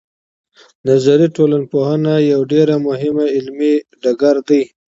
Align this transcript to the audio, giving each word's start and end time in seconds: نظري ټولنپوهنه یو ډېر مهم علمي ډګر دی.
نظري 0.87 1.27
ټولنپوهنه 1.35 2.13
یو 2.31 2.41
ډېر 2.51 2.67
مهم 2.87 3.15
علمي 3.37 3.73
ډګر 4.01 4.35
دی. 4.47 4.61